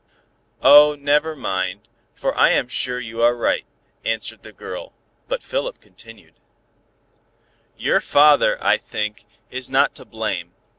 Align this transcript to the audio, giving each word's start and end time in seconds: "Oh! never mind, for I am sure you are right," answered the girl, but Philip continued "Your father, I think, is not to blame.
"Oh! 0.63 0.95
never 0.99 1.35
mind, 1.35 1.87
for 2.15 2.35
I 2.35 2.49
am 2.49 2.67
sure 2.67 2.99
you 2.99 3.21
are 3.21 3.35
right," 3.35 3.65
answered 4.03 4.41
the 4.41 4.51
girl, 4.51 4.93
but 5.27 5.43
Philip 5.43 5.79
continued 5.79 6.33
"Your 7.77 7.99
father, 8.01 8.57
I 8.63 8.77
think, 8.77 9.25
is 9.51 9.69
not 9.69 9.93
to 9.93 10.03
blame. 10.05 10.53